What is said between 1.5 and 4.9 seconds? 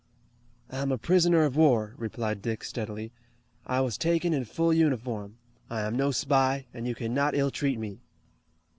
war," replied Dick steadily. "I was taken in full